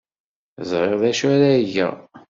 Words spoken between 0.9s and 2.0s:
d acu ara geɣ.